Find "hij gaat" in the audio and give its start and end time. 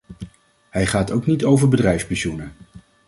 0.69-1.11